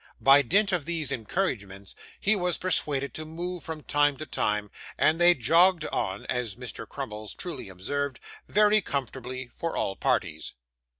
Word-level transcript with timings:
By 0.19 0.41
dint 0.41 0.71
of 0.71 0.85
these 0.85 1.11
encouragements, 1.11 1.93
he 2.19 2.35
was 2.35 2.57
persuaded 2.57 3.13
to 3.13 3.23
move 3.23 3.61
from 3.63 3.83
time 3.83 4.17
to 4.17 4.25
time, 4.25 4.71
and 4.97 5.21
they 5.21 5.35
jogged 5.35 5.85
on 5.85 6.25
(as 6.25 6.55
Mr. 6.55 6.89
Crummles 6.89 7.35
truly 7.35 7.69
observed) 7.69 8.19
very 8.47 8.81
comfortably 8.81 9.47
for 9.53 9.77
all 9.77 9.95
parties. 9.95 10.53